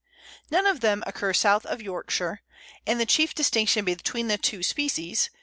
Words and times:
None 0.49 0.65
of 0.65 0.79
them 0.79 1.03
occur 1.05 1.31
south 1.31 1.63
of 1.63 1.79
Yorkshire, 1.79 2.41
and 2.87 2.99
the 2.99 3.05
chief 3.05 3.35
distinction 3.35 3.85
between 3.85 4.29
the 4.29 4.37
two 4.39 4.63
species 4.63 5.29